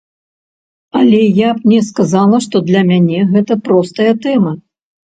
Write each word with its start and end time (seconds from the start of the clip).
Але 0.99 1.19
я 1.41 1.53
б 1.57 1.75
не 1.75 1.83
сказала 1.91 2.37
што 2.49 2.65
для 2.71 2.81
мяне 2.91 3.19
гэта 3.37 3.63
простая 3.71 4.11
тэма. 4.27 4.61